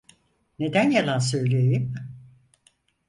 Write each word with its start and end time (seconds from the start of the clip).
Neden 0.59 0.91
yalan 0.91 1.19
söyleyeyim? 1.19 1.95